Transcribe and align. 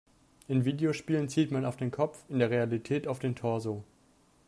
In 0.47 0.65
Videospielen 0.65 1.29
zielt 1.29 1.51
man 1.51 1.63
auf 1.63 1.77
den 1.77 1.91
Kopf, 1.91 2.25
in 2.27 2.39
der 2.39 2.49
Realität 2.49 3.05
auf 3.07 3.19
den 3.19 3.35
Torso. 3.35 3.83